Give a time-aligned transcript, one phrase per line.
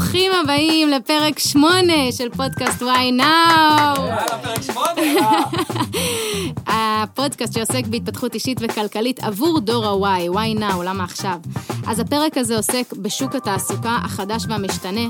[0.00, 3.26] ברוכים הבאים לפרק שמונה של פודקאסט וואי נאו.
[4.06, 5.40] יאללה, פרק שמונה.
[6.72, 11.38] הפודקאסט שעוסק בהתפתחות אישית וכלכלית עבור דור ה-Y, וואי נאו, למה עכשיו?
[11.86, 15.06] אז הפרק הזה עוסק בשוק התעסוקה החדש והמשתנה.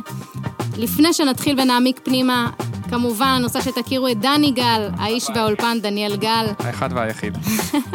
[0.77, 2.51] לפני שנתחיל ונעמיק פנימה,
[2.89, 6.47] כמובן, אני רוצה שתכירו את דני גל, האיש והאולפן דניאל גל.
[6.59, 7.39] האחד והיחיד.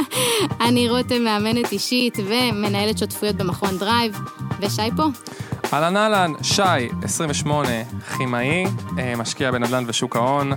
[0.67, 4.19] אני רותם, מאמנת אישית ומנהלת שותפויות במכון דרייב.
[4.65, 5.03] ושי פה.
[5.73, 6.61] אהלן אהלן, שי,
[7.03, 7.69] 28,
[8.17, 8.65] כימאי,
[8.99, 10.51] אה, משקיע בנדל"ן ושוק ההון.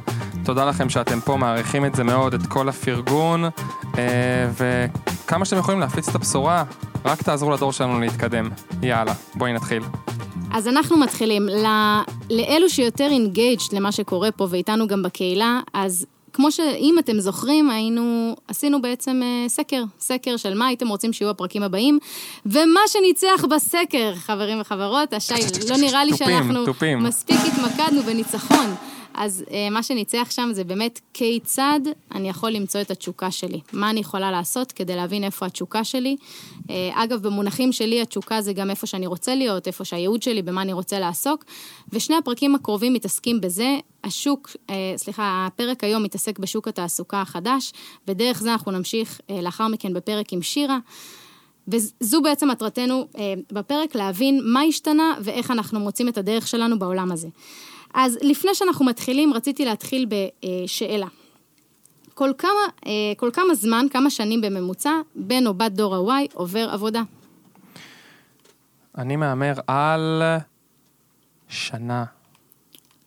[0.45, 3.45] תודה לכם שאתם פה, מעריכים את זה מאוד, את כל הפרגון,
[3.99, 6.65] אה, וכמה שאתם יכולים להפיץ את הבשורה,
[7.05, 8.49] רק תעזרו לדור שלנו להתקדם.
[8.83, 9.83] יאללה, בואי נתחיל.
[10.53, 11.49] אז אנחנו מתחילים.
[12.31, 16.07] לאלו שיותר engaged למה שקורה פה ואיתנו גם בקהילה, אז
[16.39, 21.31] כמו שאם אתם זוכרים, היינו, עשינו בעצם אה, סקר, סקר של מה הייתם רוצים שיהיו
[21.31, 21.99] הפרקים הבאים,
[22.47, 25.35] ומה שניצח בסקר, חברים וחברות, השי,
[25.69, 26.65] לא נראה לי שאנחנו
[26.99, 28.75] מספיק התמקדנו בניצחון.
[29.21, 31.81] אז uh, מה שניצח שם זה באמת כיצד
[32.13, 33.61] אני יכול למצוא את התשוקה שלי.
[33.73, 36.17] מה אני יכולה לעשות כדי להבין איפה התשוקה שלי.
[36.59, 40.63] Uh, אגב, במונחים שלי התשוקה זה גם איפה שאני רוצה להיות, איפה שהייעוד שלי, במה
[40.63, 41.45] אני רוצה לעסוק.
[41.93, 43.79] ושני הפרקים הקרובים מתעסקים בזה.
[44.05, 47.73] השוק, uh, סליחה, הפרק היום מתעסק בשוק התעסוקה החדש,
[48.09, 50.79] ודרך זה אנחנו נמשיך uh, לאחר מכן בפרק עם שירה.
[51.69, 57.13] וזו בעצם מטרתנו אה, בפרק, להבין מה השתנה ואיך אנחנו מוצאים את הדרך שלנו בעולם
[57.13, 57.29] הזה.
[57.95, 61.07] אז לפני שאנחנו מתחילים, רציתי להתחיל בשאלה.
[62.15, 62.51] כל כמה,
[62.87, 67.03] אה, כל כמה זמן, כמה שנים בממוצע, בן או בת דור ה-Y עובר עבודה?
[68.99, 70.23] אני מהמר על
[71.49, 72.05] שנה.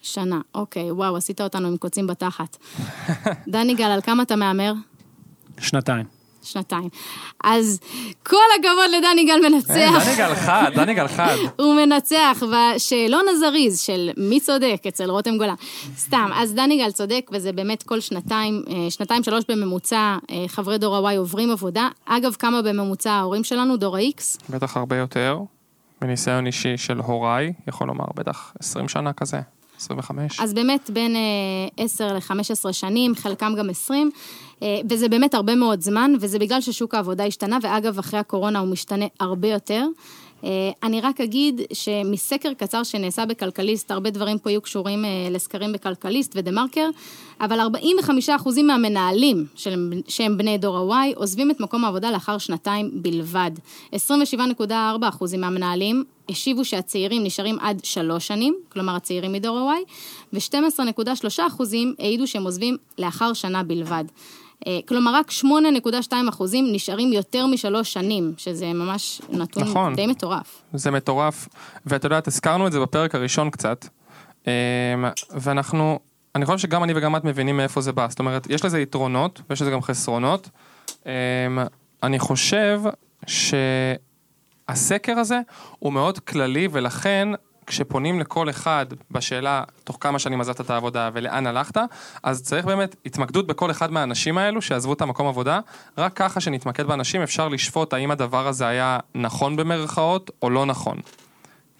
[0.02, 2.58] שנה, אוקיי, וואו, עשית אותנו עם קוצים בתחת.
[3.48, 4.74] דני גל, על כמה אתה מהמר?
[5.60, 6.21] שנתיים.
[6.44, 6.90] שנתיים.
[7.44, 7.80] אז
[8.24, 10.06] כל הכבוד לדני גל מנצח.
[10.06, 11.36] דני גל חד, דני גל חד.
[11.62, 15.56] הוא מנצח בשאלון הזריז של מי צודק אצל רותם גולן.
[15.98, 20.78] סתם, אז דני גל צודק, וזה באמת כל שנתיים, אה, שנתיים שלוש בממוצע, אה, חברי
[20.78, 21.88] דור ה-Y עוברים עבודה.
[22.06, 24.22] אגב, כמה בממוצע ההורים שלנו, דור ה-X?
[24.50, 25.40] בטח הרבה יותר.
[26.02, 29.40] בניסיון אישי של הוריי, יכול לומר בטח 20 שנה כזה.
[29.82, 30.40] 25.
[30.40, 31.16] אז באמת בין
[31.78, 34.12] 10 אה, ל-15 שנים, חלקם גם 20,
[34.64, 38.68] אה, וזה באמת הרבה מאוד זמן, וזה בגלל ששוק העבודה השתנה, ואגב, אחרי הקורונה הוא
[38.68, 39.86] משתנה הרבה יותר.
[40.44, 40.50] אה,
[40.84, 46.52] אני רק אגיד שמסקר קצר שנעשה בכלכליסט, הרבה דברים פה יהיו קשורים לסקרים בכלכליסט ודה
[46.52, 46.90] מרקר,
[47.42, 47.60] אבל
[48.28, 49.46] 45% מהמנהלים
[50.08, 53.52] שהם בני דור ה-Y עוזבים את מקום העבודה לאחר שנתיים בלבד.
[53.96, 59.92] 27.4% מהמנהלים השיבו שהצעירים נשארים עד שלוש שנים, כלומר הצעירים מדור ה-Y,
[60.34, 64.04] ו-12.3 אחוזים העידו שהם עוזבים לאחר שנה בלבד.
[64.68, 69.96] אה, כלומר, רק 8.2 אחוזים נשארים יותר משלוש שנים, שזה ממש נתון נכון.
[69.96, 70.62] די מטורף.
[70.74, 71.48] זה מטורף,
[71.86, 73.86] ואת יודעת, הזכרנו את זה בפרק הראשון קצת,
[74.48, 74.54] אה,
[75.32, 76.00] ואנחנו,
[76.36, 79.42] אני חושב שגם אני וגם את מבינים מאיפה זה בא, זאת אומרת, יש לזה יתרונות,
[79.50, 80.50] ויש לזה גם חסרונות.
[81.08, 81.12] אה,
[82.04, 82.82] אני חושב
[83.28, 83.54] ש...
[84.72, 85.40] הסקר הזה
[85.80, 87.28] הוא מאוד כללי ולכן
[87.66, 91.78] כשפונים לכל אחד בשאלה תוך כמה שנים עזבת את העבודה ולאן הלכת,
[92.24, 95.60] אז צריך באמת התמקדות בכל אחד מהאנשים האלו שעזבו את המקום עבודה,
[95.98, 100.98] רק ככה שנתמקד באנשים אפשר לשפוט האם הדבר הזה היה נכון במרכאות או לא נכון.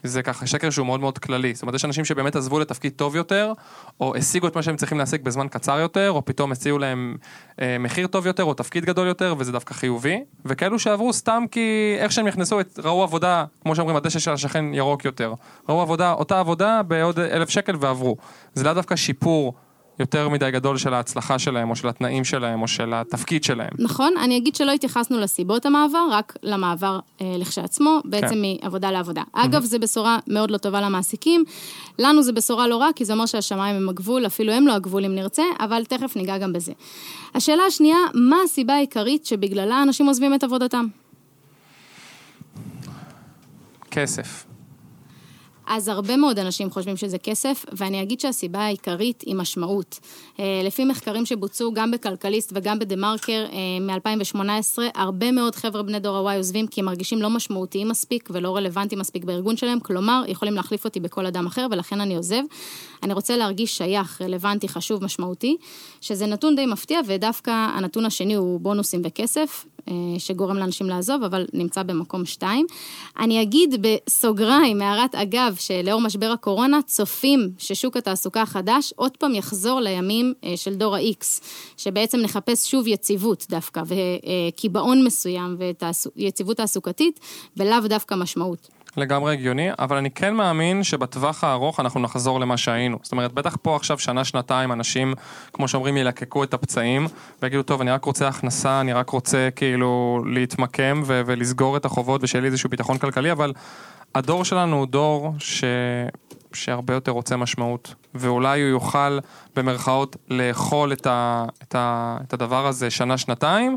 [0.02, 1.54] זה ככה שקר שהוא מאוד מאוד כללי.
[1.54, 3.52] זאת אומרת, יש אנשים שבאמת עזבו לתפקיד טוב יותר,
[4.00, 7.16] או השיגו את מה שהם צריכים להשיג בזמן קצר יותר, או פתאום הציעו להם
[7.60, 10.24] אה, מחיר טוב יותר, או תפקיד גדול יותר, וזה דווקא חיובי.
[10.44, 15.04] וכאלו שעברו סתם כי איך שהם נכנסו, ראו עבודה, כמו שאומרים, הדשא של השכן ירוק
[15.04, 15.34] יותר.
[15.68, 18.16] ראו עבודה, אותה עבודה בעוד אלף שקל ועברו.
[18.54, 19.54] זה לאו דווקא שיפור
[20.02, 23.70] יותר מדי גדול של ההצלחה שלהם, או של התנאים שלהם, או של התפקיד שלהם.
[23.78, 28.62] נכון, אני אגיד שלא התייחסנו לסיבות המעבר, רק למעבר אה, לכשעצמו, בעצם כן.
[28.62, 29.22] מעבודה לעבודה.
[29.32, 29.66] אגב, mm-hmm.
[29.66, 31.44] זו בשורה מאוד לא טובה למעסיקים.
[31.98, 35.04] לנו זו בשורה לא רע, כי זה אומר שהשמיים הם הגבול, אפילו הם לא הגבול
[35.04, 36.72] אם נרצה, אבל תכף ניגע גם בזה.
[37.34, 40.86] השאלה השנייה, מה הסיבה העיקרית שבגללה אנשים עוזבים את עבודתם?
[43.90, 44.51] כסף.
[45.74, 50.00] אז הרבה מאוד אנשים חושבים שזה כסף, ואני אגיד שהסיבה העיקרית היא משמעות.
[50.40, 55.98] אה, לפי מחקרים שבוצעו גם בכלכליסט וגם בדה מרקר אה, מ-2018, הרבה מאוד חבר'ה בני
[55.98, 60.22] דור ה-Y עוזבים כי הם מרגישים לא משמעותיים מספיק ולא רלוונטיים מספיק בארגון שלהם, כלומר,
[60.28, 62.42] יכולים להחליף אותי בכל אדם אחר, ולכן אני עוזב.
[63.02, 65.56] אני רוצה להרגיש שייך, רלוונטי, חשוב, משמעותי,
[66.00, 69.64] שזה נתון די מפתיע, ודווקא הנתון השני הוא בונוסים וכסף.
[69.88, 72.66] אה, שגורם לאנשים לעזוב, אבל נמצא במקום שתיים.
[73.18, 79.80] אני אגיד בסוגריים, הערת אגב, שלאור משבר הקורונה, צופים ששוק התעסוקה החדש עוד פעם יחזור
[79.80, 81.42] לימים אה, של דור ה-X,
[81.76, 85.56] שבעצם נחפש שוב יציבות דווקא, וקיבעון מסוים
[86.16, 87.20] ויציבות תעסוקתית,
[87.56, 88.81] ולאו דווקא משמעות.
[88.96, 92.98] לגמרי הגיוני, אבל אני כן מאמין שבטווח הארוך אנחנו נחזור למה שהיינו.
[93.02, 95.14] זאת אומרת, בטח פה עכשיו שנה-שנתיים אנשים,
[95.52, 97.06] כמו שאומרים, ילקקו את הפצעים,
[97.42, 102.24] ויגידו, טוב, אני רק רוצה הכנסה, אני רק רוצה כאילו להתמקם ו- ולסגור את החובות
[102.24, 103.52] ושיהיה לי איזשהו ביטחון כלכלי, אבל
[104.14, 105.64] הדור שלנו הוא דור ש...
[106.52, 109.18] שהרבה יותר רוצה משמעות, ואולי הוא יוכל
[109.56, 111.44] במרכאות לאכול את, ה...
[111.62, 112.16] את, ה...
[112.22, 113.76] את הדבר הזה שנה-שנתיים,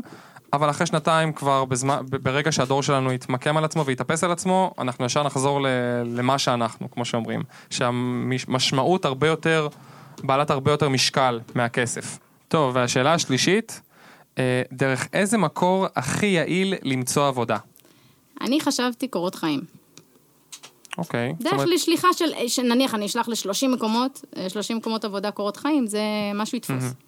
[0.56, 5.04] אבל אחרי שנתיים כבר, בזמן, ברגע שהדור שלנו יתמקם על עצמו ויתאפס על עצמו, אנחנו
[5.04, 5.66] ישר נחזור ל,
[6.04, 7.42] למה שאנחנו, כמו שאומרים.
[7.70, 9.68] שהמשמעות הרבה יותר,
[10.22, 12.18] בעלת הרבה יותר משקל מהכסף.
[12.48, 13.80] טוב, והשאלה השלישית,
[14.38, 17.56] אה, דרך איזה מקור הכי יעיל למצוא עבודה?
[18.40, 19.60] אני חשבתי קורות חיים.
[20.98, 21.32] אוקיי.
[21.40, 21.68] דרך אומרת...
[21.68, 26.00] לשליחה של, שנניח אני אשלח ל-30 מקומות, 30 אה, מקומות עבודה קורות חיים, זה
[26.34, 26.84] משהו יתפוס.
[26.84, 27.06] אמ-המ.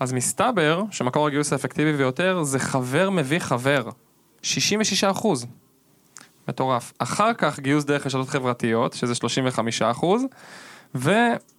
[0.00, 3.88] אז מסתבר שמקור הגיוס האפקטיבי ביותר זה חבר מביא חבר.
[4.42, 5.46] 66 אחוז.
[6.48, 6.92] מטורף.
[6.98, 10.22] אחר כך גיוס דרך רשתות חברתיות, שזה 35 אחוז,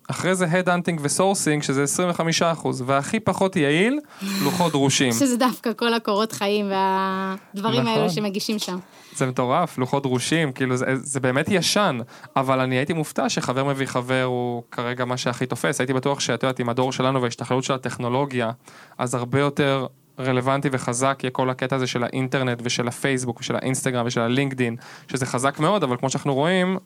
[0.10, 4.00] ואחרי זה head hunting ו sourcing, שזה 25 אחוז, והכי פחות יעיל,
[4.44, 5.12] לוחות דרושים.
[5.12, 7.94] שזה דווקא כל הקורות חיים והדברים נכון.
[7.94, 8.78] האלו שמגישים שם.
[9.16, 12.00] זה מטורף, לוחות דרושים, כאילו זה, זה באמת ישן,
[12.36, 16.44] אבל אני הייתי מופתע שחבר מביא חבר הוא כרגע מה שהכי תופס, הייתי בטוח שאת
[16.44, 18.52] יודעת, עם הדור שלנו וההשתכללות של הטכנולוגיה,
[18.98, 19.86] אז הרבה יותר
[20.20, 24.76] רלוונטי וחזק יהיה כל הקטע הזה של האינטרנט ושל הפייסבוק ושל האינסטגרם ושל הלינקדין,
[25.08, 26.78] שזה חזק מאוד, אבל כמו שאנחנו רואים,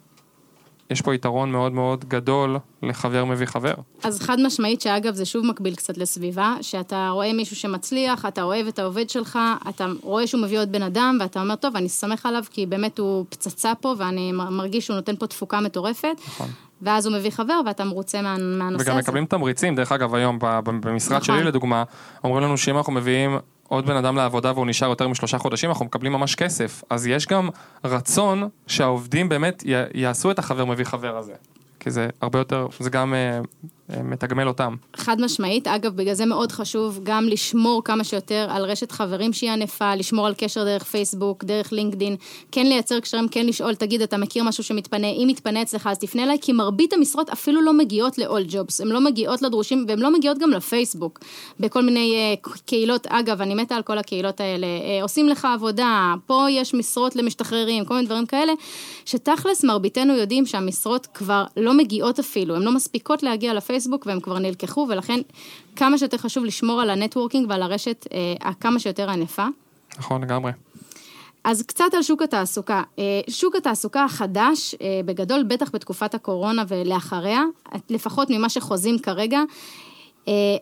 [0.93, 3.73] יש פה יתרון מאוד מאוד גדול לחבר מביא חבר.
[4.03, 8.67] אז חד משמעית, שאגב זה שוב מקביל קצת לסביבה, שאתה רואה מישהו שמצליח, אתה אוהב
[8.67, 12.25] את העובד שלך, אתה רואה שהוא מביא עוד בן אדם, ואתה אומר, טוב, אני סומך
[12.25, 16.15] עליו, כי באמת הוא פצצה פה, ואני מרגיש שהוא נותן פה תפוקה מטורפת.
[16.27, 16.47] נכון.
[16.81, 18.91] ואז הוא מביא חבר ואתה מרוצה מה, מהנושא וגם הזה.
[18.91, 21.35] וגם מקבלים תמריצים, דרך אגב, היום במשרד נכון.
[21.35, 21.83] שלי לדוגמה,
[22.23, 23.37] אומרים לנו שאם אנחנו מביאים
[23.67, 26.83] עוד בן אדם לעבודה והוא נשאר יותר משלושה חודשים, אנחנו מקבלים ממש כסף.
[26.89, 27.49] אז יש גם
[27.83, 29.63] רצון שהעובדים באמת
[29.93, 31.33] יעשו את החבר מביא חבר הזה.
[31.79, 33.39] כי זה הרבה יותר, זה גם אה,
[33.89, 34.75] מתגמל אותם.
[34.95, 39.51] חד משמעית, אגב, בגלל זה מאוד חשוב גם לשמור כמה שיותר על רשת חברים שהיא
[39.51, 42.15] ענפה, לשמור על קשר דרך פייסבוק, דרך לינקדין,
[42.51, 46.23] כן לייצר קשרים, כן לשאול, תגיד, אתה מכיר משהו שמתפנה, אם מתפנה אצלך אז תפנה
[46.23, 50.37] אליי, כי מרבית המשרות אפילו לא מגיעות ל-AllJobs, הן לא מגיעות לדרושים, והן לא מגיעות
[50.37, 51.19] גם לפייסבוק,
[51.59, 56.13] בכל מיני אה, קהילות, אגב, אני מתה על כל הקהילות האלה, אה, עושים לך עבודה,
[56.25, 58.53] פה יש משרות למשתחררים, כל מיני דברים כאלה,
[59.05, 63.73] שתכלס מרביתנו יודעים שהמשרות כבר לא מגיעות אפילו, הן לא מספיקות להגיע לפייסבוק.
[63.83, 65.19] בפייסבוק והם כבר נלקחו, ולכן
[65.75, 69.45] כמה שיותר חשוב לשמור על ה networking ועל הרשת אה, כמה שיותר ענפה.
[69.97, 70.51] נכון, לגמרי.
[71.43, 72.83] אז קצת על שוק התעסוקה.
[72.99, 77.43] אה, שוק התעסוקה החדש, אה, בגדול, בטח בתקופת הקורונה ולאחריה,
[77.89, 79.43] לפחות ממה שחוזים כרגע, אה,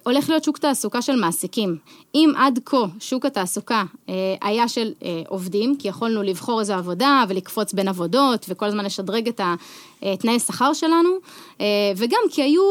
[0.03, 1.77] הולך להיות שוק תעסוקה של מעסיקים.
[2.15, 7.23] אם עד כה שוק התעסוקה אה, היה של אה, עובדים, כי יכולנו לבחור איזו עבודה
[7.27, 9.41] ולקפוץ בין עבודות וכל הזמן לשדרג את
[10.01, 11.09] התנאי שכר שלנו,
[11.97, 12.63] וגם כי היו,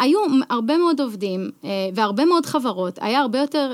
[0.00, 0.18] היו
[0.50, 1.50] הרבה מאוד עובדים
[1.94, 3.72] והרבה מאוד חברות, היה הרבה יותר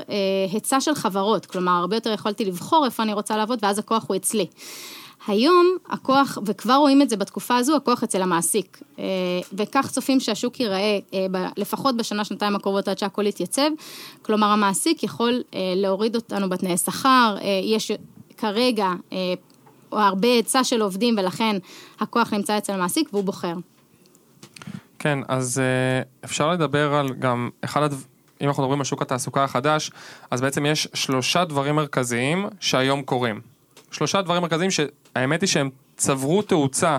[0.51, 4.15] היצע של חברות, כלומר הרבה יותר יכולתי לבחור איפה אני רוצה לעבוד ואז הכוח הוא
[4.15, 4.45] אצלי.
[5.27, 8.79] היום הכוח, וכבר רואים את זה בתקופה הזו, הכוח אצל המעסיק.
[8.99, 9.03] אה,
[9.53, 11.25] וכך צופים שהשוק ייראה אה,
[11.57, 13.69] לפחות בשנה, שנתיים הקרובות עד שהכל יתייצב.
[14.21, 17.91] כלומר, המעסיק יכול אה, להוריד אותנו בתנאי שכר, יש
[18.37, 18.93] כרגע
[19.91, 21.57] הרבה היצע של עובדים ולכן
[21.99, 23.53] הכוח נמצא אצל המעסיק והוא בוחר.
[24.99, 25.61] כן, אז
[26.25, 28.05] אפשר לדבר על גם אחד הדברים...
[28.41, 29.91] אם אנחנו מדברים על שוק התעסוקה החדש,
[30.31, 33.41] אז בעצם יש שלושה דברים מרכזיים שהיום קורים.
[33.91, 34.71] שלושה דברים מרכזיים
[35.17, 36.97] שהאמת היא שהם צברו תאוצה,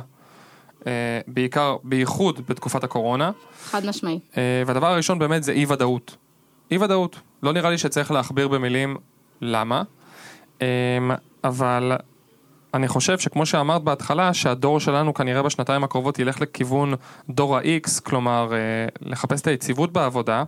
[0.87, 3.31] אה, בעיקר, בייחוד בתקופת הקורונה.
[3.65, 4.19] חד משמעי.
[4.37, 6.17] אה, והדבר הראשון באמת זה אי ודאות.
[6.71, 7.21] אי ודאות.
[7.43, 8.97] לא נראה לי שצריך להכביר במילים
[9.41, 9.83] למה,
[10.63, 10.67] אה,
[11.45, 11.93] אבל
[12.75, 16.95] אני חושב שכמו שאמרת בהתחלה, שהדור שלנו כנראה בשנתיים הקרובות ילך לכיוון
[17.31, 18.59] דור ה-X, כלומר אה,
[19.01, 20.45] לחפש את היציבות בעבודה.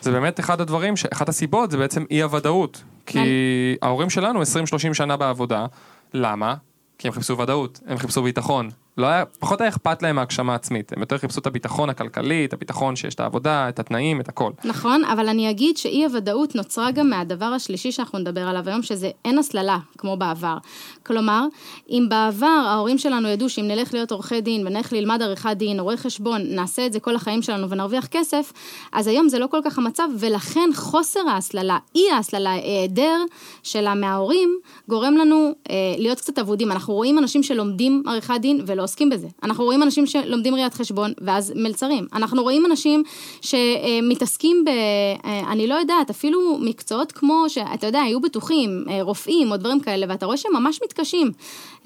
[0.00, 2.82] זה באמת אחד הדברים, אחת הסיבות זה בעצם אי הוודאות.
[3.06, 3.86] כי כן.
[3.86, 4.44] ההורים שלנו 20-30
[4.92, 5.66] שנה בעבודה,
[6.14, 6.54] למה?
[6.98, 8.70] כי הם חיפשו ודאות, הם חיפשו ביטחון.
[8.98, 12.52] לא היה, פחות היה אכפת להם מהגשמה עצמית, הם יותר חיפשו את הביטחון הכלכלי, את
[12.52, 14.50] הביטחון שיש את העבודה, את התנאים, את הכל.
[14.64, 19.10] נכון, אבל אני אגיד שאי הוודאות נוצרה גם מהדבר השלישי שאנחנו נדבר עליו היום, שזה
[19.24, 20.58] אין הסללה, כמו בעבר.
[21.02, 21.46] כלומר,
[21.90, 25.96] אם בעבר ההורים שלנו ידעו שאם נלך להיות עורכי דין ונלך ללמד עריכת דין, רואי
[25.96, 28.52] חשבון, נעשה את זה כל החיים שלנו ונרוויח כסף,
[28.92, 33.24] אז היום זה לא כל כך המצב, ולכן חוסר ההסללה, אי ההסללה, היעדר
[33.62, 36.72] שלה מההורים, גורם לנו אה, להיות קצת אבודים.
[36.72, 39.28] אנחנו רואים אנשים שלומדים עריכת דין ולא שעוסקים בזה.
[39.42, 42.06] אנחנו רואים אנשים שלומדים ראיית חשבון, ואז מלצרים.
[42.12, 43.02] אנחנו רואים אנשים
[43.40, 44.68] שמתעסקים ב...
[44.68, 49.80] אה, אני לא יודעת, אפילו מקצועות כמו, שאתה יודע, היו בטוחים, אה, רופאים או דברים
[49.80, 51.32] כאלה, ואתה רואה שהם ממש מתקשים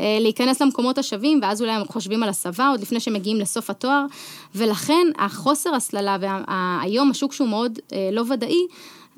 [0.00, 3.70] אה, להיכנס למקומות השווים, ואז אולי הם חושבים על הסבה עוד לפני שהם מגיעים לסוף
[3.70, 4.04] התואר,
[4.54, 7.78] ולכן החוסר הסללה, והיום השוק שהוא מאוד
[8.12, 8.66] לא ודאי,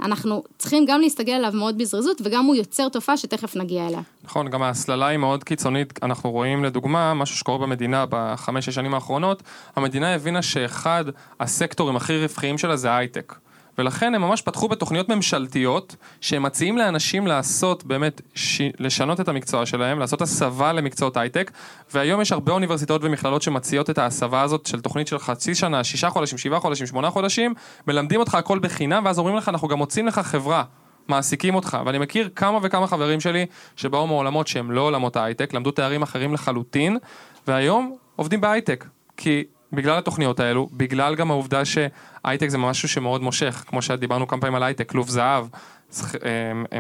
[0.01, 4.01] אנחנו צריכים גם להסתגל עליו מאוד בזריזות, וגם הוא יוצר תופעה שתכף נגיע אליה.
[4.25, 6.03] נכון, גם ההסללה היא מאוד קיצונית.
[6.03, 9.43] אנחנו רואים לדוגמה, משהו שקורה במדינה בחמש-שש שנים האחרונות,
[9.77, 11.05] המדינה הבינה שאחד
[11.41, 13.35] הסקטורים הכי רווחיים שלה זה הייטק.
[13.79, 18.61] ולכן הם ממש פתחו בתוכניות ממשלתיות שהם מציעים לאנשים לעשות באמת, ש...
[18.79, 21.51] לשנות את המקצוע שלהם, לעשות הסבה למקצועות הייטק
[21.95, 26.11] והיום יש הרבה אוניברסיטאות ומכללות שמציעות את ההסבה הזאת של תוכנית של חצי שנה, שישה
[26.11, 27.55] חודשים, שבעה חודשים, שמונה חודשים,
[27.87, 30.65] מלמדים אותך הכל בחינם ואז אומרים לך אנחנו גם מוצאים לך חברה
[31.09, 35.71] מעסיקים אותך, ואני מכיר כמה וכמה חברים שלי שבאו מעולמות שהם לא עולמות ההייטק, למדו
[35.71, 36.99] תארים אחרים לחלוטין,
[37.47, 38.85] והיום עובדים בהייטק,
[39.17, 44.41] כי בגלל התוכניות האלו, בגלל גם העובדה שהייטק זה משהו שמאוד מושך, כמו שדיברנו כמה
[44.41, 45.47] פעמים על הייטק, כלוב זהב,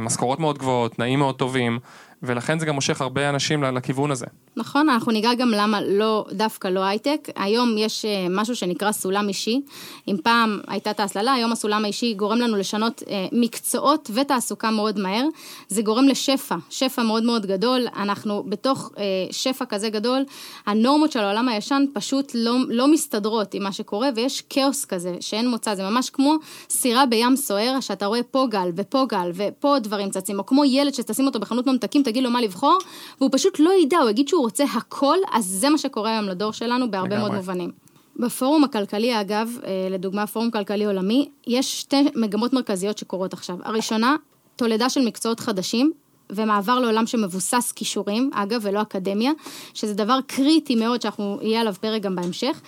[0.01, 1.79] משכורות מאוד גבוהות, תנאים מאוד טובים,
[2.23, 4.27] ולכן זה גם מושך הרבה אנשים לכיוון הזה.
[4.57, 7.29] נכון, אנחנו ניגע גם למה לא, דווקא לא הייטק.
[7.37, 9.61] היום יש אה, משהו שנקרא סולם אישי.
[10.09, 14.99] אם פעם הייתה את ההסללה, היום הסולם האישי גורם לנו לשנות אה, מקצועות ותעסוקה מאוד
[14.99, 15.27] מהר.
[15.69, 17.87] זה גורם לשפע, שפע מאוד מאוד גדול.
[17.97, 20.25] אנחנו בתוך אה, שפע כזה גדול,
[20.67, 25.49] הנורמות של העולם הישן פשוט לא, לא מסתדרות עם מה שקורה, ויש כאוס כזה שאין
[25.49, 25.75] מוצא.
[25.75, 26.35] זה ממש כמו
[26.71, 30.95] סירה בים סוער, שאתה רואה פה גל ופה גל ופה דברים צצים, או כמו ילד
[30.95, 32.79] שתשים אותו בחנות ממתקים, תגיד לו מה לבחור,
[33.21, 36.53] והוא פשוט לא ידע, הוא יגיד שהוא רוצה הכל, אז זה מה שקורה היום לדור
[36.53, 37.71] שלנו בהרבה מאוד מובנים.
[38.17, 43.57] בפורום הכלכלי, אגב, אה, לדוגמה, פורום כלכלי עולמי, יש שתי מגמות מרכזיות שקורות עכשיו.
[43.63, 44.17] הראשונה,
[44.57, 45.93] תולדה של מקצועות חדשים,
[46.31, 49.33] ומעבר לעולם שמבוסס כישורים, אגב, ולא אקדמיה,
[49.75, 52.61] שזה דבר קריטי מאוד שאנחנו, יהיה עליו פרק גם בהמשך.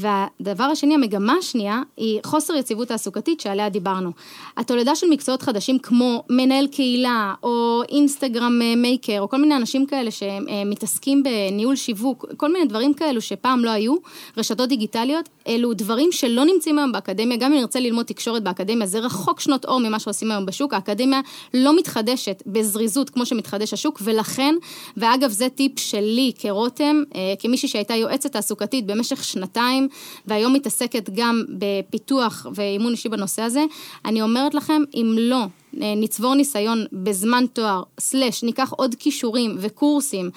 [0.00, 4.10] והדבר השני, המגמה השנייה, היא חוסר יציבות תעסוקתית שעליה דיברנו.
[4.56, 9.86] התולדה של מקצועות חדשים כמו מנהל קהילה, או אינסטגרם אה, מייקר, או כל מיני אנשים
[9.86, 13.94] כאלה שמתעסקים בניהול שיווק, כל מיני דברים כאלו שפעם לא היו,
[14.36, 18.98] רשתות דיגיטליות, אלו דברים שלא נמצאים היום באקדמיה, גם אם נרצה ללמוד תקשורת באקדמיה, זה
[18.98, 21.20] רחוק שנות אור ממה שעושים היום בשוק, האקדמיה
[21.54, 24.54] לא מתחדשת בזריזות כמו שמתחדש השוק, ולכן,
[24.96, 29.88] ואגב זה טיפ שלי כרותם, אה, כמישהי שהייתה יועצת תעסוקתית במשך שנתיים,
[30.26, 33.64] והיום מתעסקת גם בפיתוח ואימון אישי בנושא הזה,
[34.04, 40.30] אני אומרת לכם, אם לא נצבור ניסיון בזמן תואר, סלש, ניקח עוד כישורים וקורסים,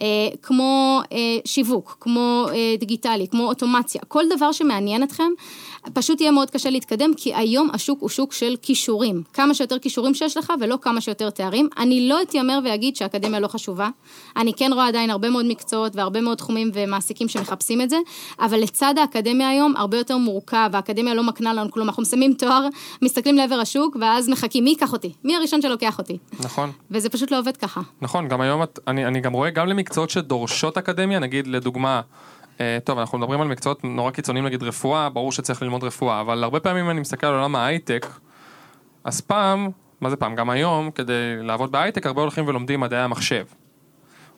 [0.00, 0.06] אה,
[0.42, 5.28] כמו אה, שיווק, כמו אה, דיגיטלי, כמו אוטומציה, כל דבר שמעניין אתכם,
[5.92, 9.22] פשוט יהיה מאוד קשה להתקדם, כי היום השוק הוא שוק של כישורים.
[9.32, 11.68] כמה שיותר כישורים שיש לך ולא כמה שיותר תארים.
[11.78, 13.88] אני לא אתיימר ואגיד שהאקדמיה לא חשובה.
[14.36, 17.96] אני כן רואה עדיין הרבה מאוד מקצועות והרבה מאוד תחומים ומעסיקים שמחפשים את זה,
[18.40, 21.88] אבל לצד האקדמיה היום הרבה יותר מורכב, האקדמיה לא מקנה לנו כלום.
[21.88, 22.68] אנחנו מסיימים תואר,
[23.02, 25.12] מסתכלים לעבר השוק, ואז מחכים, מי ייקח אותי?
[25.24, 26.18] מי הראשון שלוקח אותי?
[26.40, 26.72] נכון.
[26.90, 27.80] וזה פשוט לא עובד ככה.
[28.00, 32.00] נכון, גם היום אני, אני גם רואה גם למקצועות שדורשות אקדמיה, נגיד לדוגמה,
[32.60, 36.44] אה, טוב, אנחנו מדברים על מקצועות נורא קיצוניים, נגיד רפואה, ברור שצריך ללמוד רפואה, אבל
[36.44, 38.06] הרבה פעמים אני מסתכל על עולם ההייטק,
[39.04, 39.68] אז פעם,
[40.00, 40.34] מה זה פעם?
[40.34, 43.44] גם היום, כדי לעבוד בהייטק, הרבה הולכים ולומדים מדעי המחשב,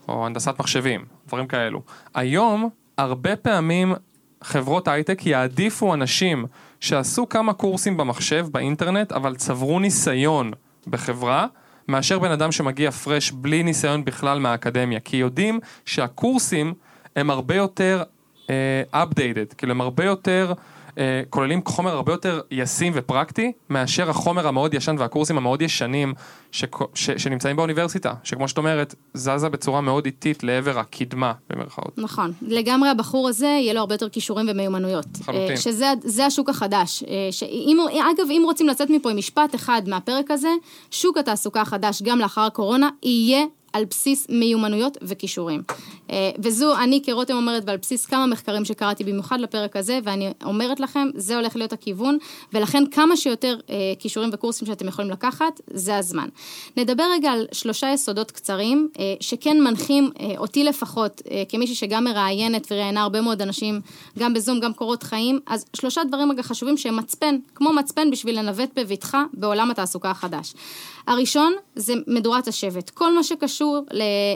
[0.08, 1.82] או הנדסת מחשבים, דברים כאלו.
[2.14, 2.68] היום,
[2.99, 3.94] הרבה פעמים
[4.42, 6.46] חברות הייטק יעדיפו אנשים
[6.83, 10.53] שעשו כמה קורסים במחשב, באינטרנט, אבל צברו ניסיון
[10.87, 11.47] בחברה,
[11.89, 16.75] מאשר בן אדם שמגיע פרש בלי ניסיון בכלל מהאקדמיה, כי יודעים שהקורסים
[17.17, 18.03] הם הרבה יותר
[18.47, 18.49] uh,
[18.95, 20.53] updated, כאילו הם הרבה יותר,
[20.94, 20.99] uh,
[21.30, 26.14] כוללים חומר הרבה יותר ישים ופרקטי, מאשר החומר המאוד ישן והקורסים המאוד ישנים
[26.52, 31.99] ש, ש, שנמצאים באוניברסיטה, שכמו שאת אומרת, זזה בצורה מאוד איטית לעבר הקדמה, במרכאות.
[31.99, 35.06] נכון, לגמרי הבחור הזה יהיה לו הרבה יותר כישורים ומיומנויות.
[35.22, 35.56] חלוטין.
[35.56, 37.04] שזה השוק החדש.
[37.30, 40.49] שאם, אגב, אם רוצים לצאת מפה עם משפט אחד מהפרק הזה,
[40.90, 45.62] שוק התעסוקה החדש, גם לאחר הקורונה, יהיה על בסיס מיומנויות וכישורים.
[46.11, 50.81] אה, וזו אני כרותם אומרת, ועל בסיס כמה מחקרים שקראתי במיוחד לפרק הזה, ואני אומרת
[50.81, 52.19] לכם, זה הולך להיות הכיוון,
[52.52, 56.29] ולכן כמה שיותר אה, כישורים וקורסים שאתם יכולים לקחת, זה הזמן.
[56.76, 63.02] נדבר רגע על שלושה יסודות קצרים, אה, שכן מנחים אותי לפחות, כמישהי שגם מראיינת וראיינה
[63.02, 63.81] הרבה מאוד אנשים,
[64.19, 68.38] גם בזום, גם קורות חיים, אז שלושה דברים רגע חשובים שהם מצפן, כמו מצפן בשביל
[68.38, 70.55] לנווט בבטחה בעולם התעסוקה החדש.
[71.07, 72.91] הראשון זה מדורת השבט.
[72.91, 73.62] כל מה שקשור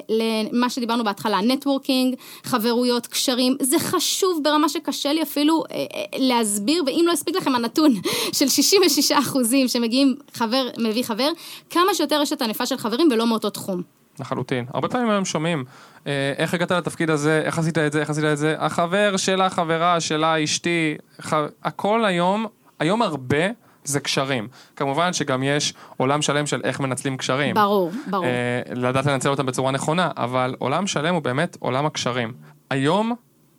[0.08, 2.14] למה שדיברנו בהתחלה, נטוורקינג,
[2.44, 7.54] חברויות, קשרים, זה חשוב ברמה שקשה לי אפילו אה, אה, להסביר, ואם לא הספיק לכם
[7.54, 7.94] הנתון
[8.38, 11.28] של 66 אחוזים שמגיעים חבר מביא חבר,
[11.70, 13.82] כמה שיותר רשת ענפה של חברים ולא מאותו תחום.
[14.20, 14.64] לחלוטין.
[14.74, 15.64] הרבה פעמים היום שומעים,
[16.06, 19.40] אה, איך הגעת לתפקיד הזה, איך עשית את זה, איך עשית את זה, החבר של
[19.40, 21.34] החברה, שלה, אשתי, ח...
[21.64, 22.46] הכל היום,
[22.78, 23.46] היום הרבה
[23.86, 24.48] זה קשרים.
[24.76, 27.54] כמובן שגם יש עולם שלם של איך מנצלים קשרים.
[27.54, 28.24] ברור, ברור.
[28.24, 32.32] אה, לדעת לנצל אותם בצורה נכונה, אבל עולם שלם הוא באמת עולם הקשרים.
[32.70, 33.14] היום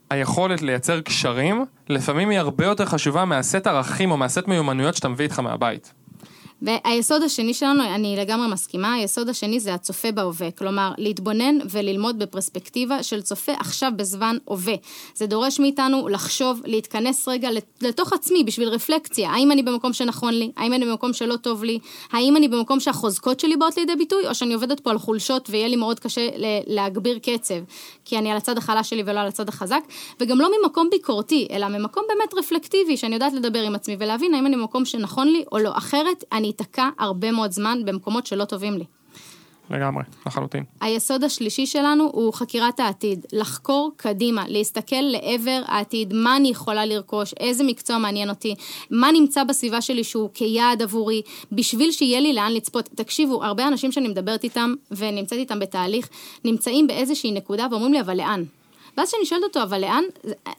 [0.09, 5.25] היכולת לייצר קשרים, לפעמים היא הרבה יותר חשובה מהסט ערכים או מהסט מיומנויות שאתה מביא
[5.25, 5.93] איתך מהבית.
[6.61, 10.51] והיסוד השני שלנו, אני לגמרי מסכימה, היסוד השני זה הצופה בהווה.
[10.51, 14.73] כלומר, להתבונן וללמוד בפרספקטיבה של צופה עכשיו בזמן הווה.
[15.15, 17.49] זה דורש מאיתנו לחשוב, להתכנס רגע
[17.81, 19.31] לתוך עצמי בשביל רפלקציה.
[19.31, 20.51] האם אני במקום שנכון לי?
[20.57, 21.79] האם אני במקום שלא טוב לי?
[22.11, 24.27] האם אני במקום שהחוזקות שלי באות לידי ביטוי?
[24.27, 26.29] או שאני עובדת פה על חולשות ויהיה לי מאוד קשה
[26.67, 27.55] להגביר קצב,
[28.05, 29.81] כי אני על הצד החלש שלי ולא על הצד החזק.
[30.19, 34.45] וגם לא ממקום ביקורתי, אלא ממקום באמת רפלקטיבי, שאני יודעת לדבר עם עצמי ולהבין האם
[34.45, 35.71] אני במקום שנכון לי או לא.
[35.77, 38.83] אחרת, אני אני אתקע הרבה מאוד זמן במקומות שלא טובים לי.
[39.69, 40.63] לגמרי, לחלוטין.
[40.81, 43.25] היסוד השלישי שלנו הוא חקירת העתיד.
[43.33, 48.55] לחקור קדימה, להסתכל לעבר העתיד, מה אני יכולה לרכוש, איזה מקצוע מעניין אותי,
[48.91, 52.89] מה נמצא בסביבה שלי שהוא כיעד עבורי, בשביל שיהיה לי לאן לצפות.
[52.95, 56.09] תקשיבו, הרבה אנשים שאני מדברת איתם ונמצאת איתם בתהליך,
[56.45, 58.43] נמצאים באיזושהי נקודה ואומרים לי, אבל לאן?
[58.97, 60.03] ואז כשאני שואלת אותו, אבל לאן,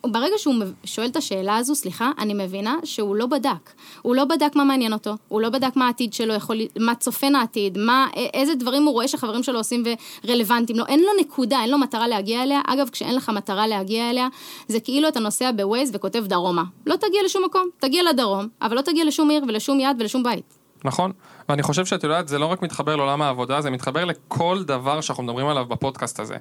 [0.06, 0.54] ברגע שהוא
[0.84, 3.70] שואל את השאלה הזו, סליחה, אני מבינה שהוא לא בדק.
[4.02, 7.34] הוא לא בדק מה מעניין אותו, הוא לא בדק מה העתיד שלו יכול, מה צופן
[7.34, 9.82] העתיד, מה, איזה דברים הוא רואה שחברים שלו עושים
[10.24, 10.86] ורלוונטיים לו.
[10.86, 12.60] אין לו נקודה, אין לו מטרה להגיע אליה.
[12.66, 14.28] אגב, כשאין לך מטרה להגיע אליה,
[14.68, 16.62] זה כאילו אתה נוסע בווייז וכותב דרומה.
[16.86, 20.57] לא תגיע לשום מקום, תגיע לדרום, אבל לא תגיע לשום עיר ולשום יד ולשום בית.
[20.84, 21.12] נכון,
[21.48, 25.22] ואני חושב שאת יודעת, זה לא רק מתחבר לעולם העבודה, זה מתחבר לכל דבר שאנחנו
[25.22, 26.36] מדברים עליו בפודקאסט הזה.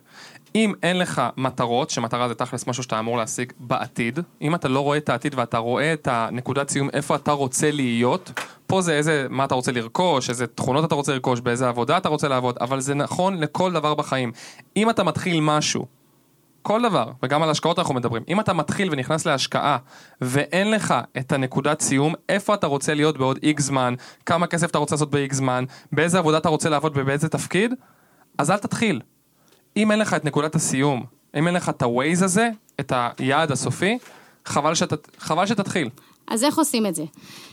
[0.56, 4.80] אם אין לך מטרות, שמטרה זה תכלס משהו שאתה אמור להשיג בעתיד, אם אתה לא
[4.80, 8.32] רואה את העתיד ואתה רואה את הנקודת סיום, איפה אתה רוצה להיות,
[8.68, 12.10] פה זה איזה, מה אתה רוצה לרכוש, איזה תכונות אתה רוצה לרכוש, באיזה עבודה אתה
[12.10, 14.32] רוצה לעבוד, אבל זה נכון לכל דבר בחיים.
[14.78, 15.86] אם אתה מתחיל משהו,
[16.68, 18.24] כל דבר, וגם על השקעות אנחנו מדברים.
[18.28, 19.78] אם אתה מתחיל ונכנס להשקעה,
[20.22, 23.94] ואין לך את הנקודת סיום, איפה אתה רוצה להיות בעוד איקס זמן,
[24.26, 27.74] כמה כסף אתה רוצה לעשות באיקס זמן, באיזה עבודה אתה רוצה לעבוד ובאיזה תפקיד,
[28.38, 29.02] אז אל תתחיל.
[29.78, 31.04] אם אין לך את נקודת הסיום,
[31.38, 32.50] אם אין לך את ה-Waze הזה,
[32.80, 33.98] את היעד הסופי,
[34.46, 35.90] חבל, שת, חבל שתתחיל.
[36.28, 37.04] אז איך עושים את זה?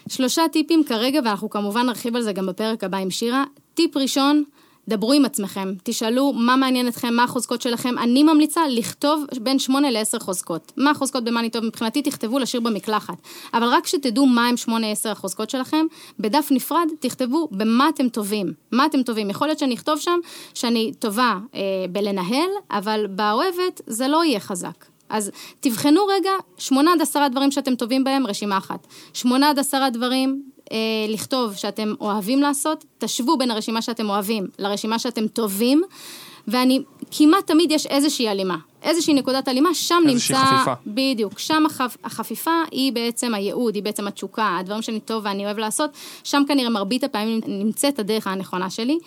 [0.09, 3.45] שלושה טיפים כרגע, ואנחנו כמובן נרחיב על זה גם בפרק הבא עם שירה.
[3.75, 4.45] טיפ ראשון,
[4.89, 7.99] דברו עם עצמכם, תשאלו מה מעניין אתכם, מה החוזקות שלכם.
[7.99, 10.73] אני ממליצה לכתוב בין 8 ל-10 חוזקות.
[10.77, 11.65] מה החוזקות במה טוב?
[11.65, 13.15] מבחינתי תכתבו לשיר במקלחת.
[13.55, 14.71] אבל רק שתדעו מה הם 8-10
[15.11, 15.87] החוזקות שלכם,
[16.19, 18.53] בדף נפרד תכתבו במה אתם טובים.
[18.73, 19.31] מה אתם טובים.
[19.31, 20.19] יכול להיות שאני אכתוב שם
[20.55, 24.85] שאני טובה אה, בלנהל, אבל באוהבת זה לא יהיה חזק.
[25.09, 28.87] אז תבחנו רגע שמונה עד עשרה דברים שאתם טובים בהם, רשימה אחת.
[29.13, 30.77] שמונה עד עשרה דברים אה,
[31.09, 35.83] לכתוב שאתם אוהבים לעשות, תשוו בין הרשימה שאתם אוהבים לרשימה שאתם טובים,
[36.49, 38.57] ואני, כמעט תמיד יש איזושהי הלימה.
[38.83, 40.57] איזושהי נקודת הלימה, שם איזושהי נמצא...
[40.57, 40.73] חפיפה.
[40.87, 41.39] בדיוק.
[41.39, 45.91] שם החפ, החפיפה היא בעצם הייעוד, היא בעצם התשוקה, הדברים שאני טוב ואני אוהב לעשות,
[46.25, 48.99] שם כנראה מרבית הפעמים נמצאת הדרך הנכונה שלי.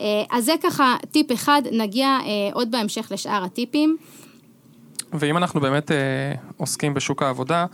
[0.00, 3.96] אה, אז זה ככה טיפ אחד, נגיע אה, עוד בהמשך לשאר הטיפים.
[5.12, 5.96] ואם אנחנו באמת אה,
[6.56, 7.66] עוסקים בשוק העבודה,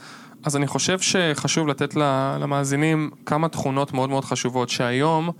[0.47, 1.95] אז אני חושב שחשוב לתת
[2.41, 5.31] למאזינים כמה תכונות מאוד מאוד חשובות שהיום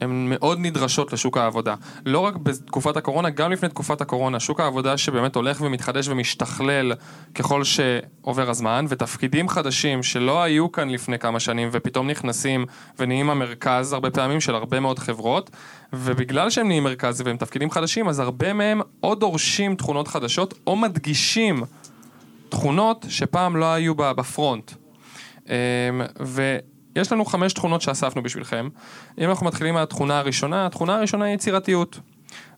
[0.00, 1.74] הן מאוד נדרשות לשוק העבודה.
[2.06, 4.40] לא רק בתקופת הקורונה, גם לפני תקופת הקורונה.
[4.40, 6.92] שוק העבודה שבאמת הולך ומתחדש ומשתכלל
[7.34, 12.66] ככל שעובר הזמן, ותפקידים חדשים שלא היו כאן לפני כמה שנים ופתאום נכנסים
[12.98, 15.50] ונהיים המרכז הרבה פעמים של הרבה מאוד חברות,
[15.92, 20.76] ובגלל שהם נהיים מרכז והם תפקידים חדשים, אז הרבה מהם או דורשים תכונות חדשות או
[20.76, 21.62] מדגישים
[22.54, 24.72] תכונות שפעם לא היו בפרונט.
[25.48, 25.52] אמ,
[26.20, 28.68] ויש לנו חמש תכונות שאספנו בשבילכם.
[29.18, 31.98] אם אנחנו מתחילים מהתכונה הראשונה, התכונה הראשונה היא יצירתיות.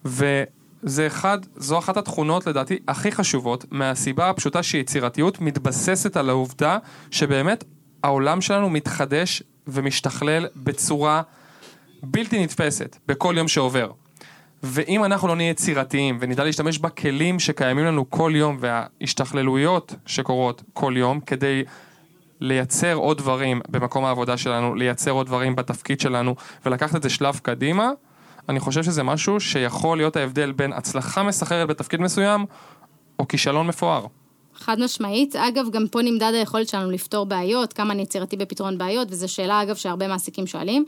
[0.05, 6.79] וזה אחד, זו אחת התכונות לדעתי הכי חשובות, מהסיבה הפשוטה שיצירתיות מתבססת על העובדה
[7.11, 7.65] שבאמת
[8.03, 11.23] העולם שלנו מתחדש ומשתכלל בצורה
[12.03, 13.91] בלתי נתפסת בכל יום שעובר.
[14.67, 20.95] ואם אנחנו לא נהיה יצירתיים ונדע להשתמש בכלים שקיימים לנו כל יום וההשתכללויות שקורות כל
[20.97, 21.65] יום כדי
[22.41, 27.41] לייצר עוד דברים במקום העבודה שלנו, לייצר עוד דברים בתפקיד שלנו ולקחת את זה שלב
[27.43, 27.91] קדימה,
[28.49, 32.47] אני חושב שזה משהו שיכול להיות ההבדל בין הצלחה מסחררת בתפקיד מסוים
[33.19, 34.07] או כישלון מפואר.
[34.59, 35.37] חד משמעית.
[35.37, 39.63] אגב, גם פה נמדד היכולת שלנו לפתור בעיות, כמה אני יצירתי בפתרון בעיות, וזו שאלה,
[39.63, 40.85] אגב, שהרבה מעסיקים שואלים.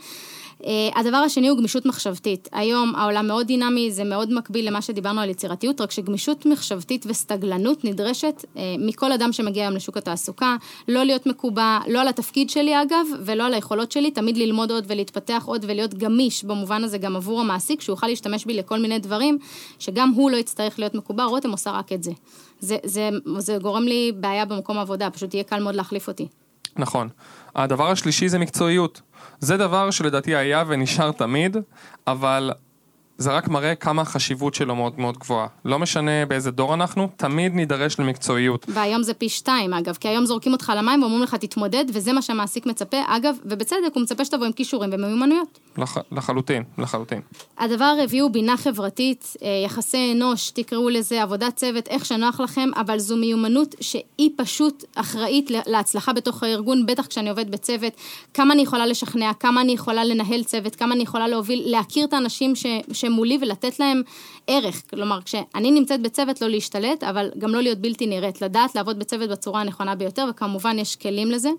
[0.65, 2.49] אה, הדבר השני הוא גמישות מחשבתית.
[2.53, 7.85] היום העולם מאוד דינמי, זה מאוד מקביל למה שדיברנו על יצירתיות, רק שגמישות מחשבתית וסטגלנות
[7.85, 10.57] נדרשת אה, מכל אדם שמגיע היום לשוק התעסוקה,
[10.89, 14.85] לא להיות מקובע, לא על התפקיד שלי אגב, ולא על היכולות שלי, תמיד ללמוד עוד
[14.89, 18.99] ולהתפתח עוד ולהיות גמיש במובן הזה גם עבור המעסיק, שהוא יוכל להשתמש בי לכל מיני
[18.99, 19.39] דברים,
[19.79, 22.13] שגם הוא לא יצטרך להיות מקובע, רותם עושה רק את זה.
[22.61, 26.29] זה, זה, זה גורם לי בעיה במקום העבודה, פשוט יהיה קל מאוד להחליף אותי.
[26.77, 27.09] נכון.
[27.57, 29.01] הדבר השלישי זה מקצועיות.
[29.41, 31.57] זה דבר שלדעתי היה ונשאר תמיד,
[32.07, 32.51] אבל
[33.19, 35.47] זה רק מראה כמה החשיבות שלו מאוד מאוד גבוהה.
[35.65, 38.67] לא משנה באיזה דור אנחנו, תמיד נידרש למקצועיות.
[38.69, 42.23] והיום זה פי שתיים, אגב, כי היום זורקים אותך למים ואומרים לך תתמודד, וזה מה
[42.23, 42.97] שהמעסיק מצפה.
[43.07, 45.59] אגב, ובצדק, הוא מצפה שתבוא עם כישורים ומיומנויות.
[45.79, 45.97] לח...
[46.13, 47.21] לחלוטין, לחלוטין.
[47.59, 52.69] הדבר הרביעי הוא בינה חברתית, אה, יחסי אנוש, תקראו לזה עבודת צוות, איך שנוח לכם,
[52.77, 57.93] אבל זו מיומנות שהיא פשוט אחראית להצלחה בתוך הארגון, בטח כשאני עובד בצוות,
[58.35, 62.13] כמה אני יכולה לשכנע, כמה אני יכולה לנהל צוות, כמה אני יכולה להוביל, להכיר את
[62.13, 62.67] האנשים ש...
[63.09, 64.03] שמולי ולתת להם
[64.47, 64.83] ערך.
[64.91, 69.31] כלומר, כשאני נמצאת בצוות, לא להשתלט, אבל גם לא להיות בלתי נראית, לדעת לעבוד בצוות
[69.31, 71.51] בצורה הנכונה ביותר, וכמובן יש כלים לזה.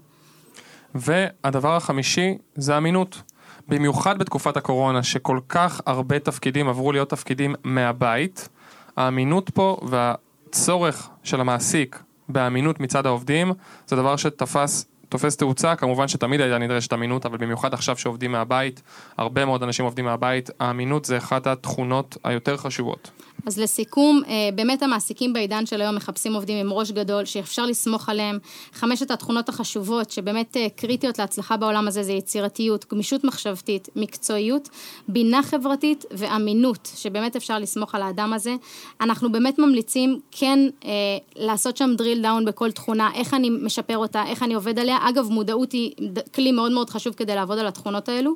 [0.95, 3.21] והדבר החמישי זה אמינות.
[3.67, 8.49] במיוחד בתקופת הקורונה, שכל כך הרבה תפקידים עברו להיות תפקידים מהבית,
[8.97, 13.53] האמינות פה והצורך של המעסיק באמינות מצד העובדים,
[13.87, 18.81] זה דבר שתפס תופס תאוצה, כמובן שתמיד הייתה נדרשת אמינות, אבל במיוחד עכשיו שעובדים מהבית,
[19.17, 23.11] הרבה מאוד אנשים עובדים מהבית, האמינות זה אחת התכונות היותר חשובות.
[23.45, 28.09] אז לסיכום, אה, באמת המעסיקים בעידן של היום מחפשים עובדים עם ראש גדול, שאפשר לסמוך
[28.09, 28.39] עליהם.
[28.73, 34.69] חמשת התכונות החשובות, שבאמת אה, קריטיות להצלחה בעולם הזה, זה יצירתיות, גמישות מחשבתית, מקצועיות,
[35.07, 38.55] בינה חברתית ואמינות, שבאמת אפשר לסמוך על האדם הזה.
[39.01, 40.89] אנחנו באמת ממליצים כן אה,
[41.35, 44.98] לעשות שם drill down בכל תכונה, איך אני משפר אותה, איך אני עובד עליה.
[45.01, 45.91] אגב, מודעות היא
[46.35, 48.33] כלי מאוד מאוד חשוב כדי לעבוד על התכונות האלו.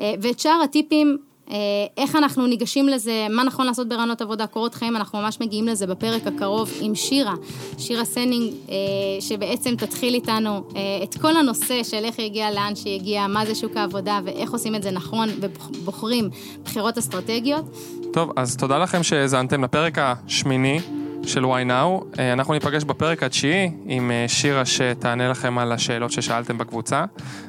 [0.00, 1.16] אה, ואת שאר הטיפים,
[1.50, 1.56] אה,
[1.96, 5.86] איך אנחנו ניגשים לזה, מה נכון לעשות בראיונות עבודה, קורות חיים, אנחנו ממש מגיעים לזה
[5.86, 7.34] בפרק הקרוב עם שירה,
[7.78, 8.74] שירה סנינג, אה,
[9.20, 10.62] שבעצם תתחיל איתנו
[11.02, 14.52] את כל הנושא של איך היא הגיעה לאן שהיא הגיעה, מה זה שוק העבודה ואיך
[14.52, 16.30] עושים את זה נכון ובוחרים
[16.64, 17.64] בחירות אסטרטגיות.
[18.12, 20.80] טוב, אז תודה לכם שהאזנתם לפרק השמיני.
[21.24, 22.18] של why now.
[22.18, 27.04] אה, אנחנו ניפגש בפרק התשיעי עם אה, שירה שתענה לכם על השאלות ששאלתם בקבוצה.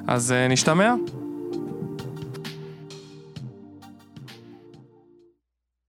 [0.08, 0.94] אז אה, נשתמע.